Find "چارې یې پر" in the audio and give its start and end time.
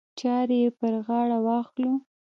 0.19-0.93